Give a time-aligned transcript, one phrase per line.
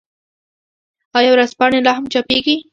[1.17, 2.55] آیا ورځپاڼې لا هم چاپيږي؟